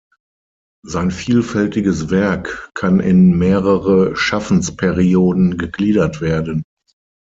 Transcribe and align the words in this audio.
Sein 0.83 1.11
vielfältiges 1.11 2.09
Werk 2.09 2.71
kann 2.73 2.99
in 3.01 3.37
mehrere 3.37 4.15
Schaffensperioden 4.15 5.59
gegliedert 5.59 6.21
werden. 6.21 6.63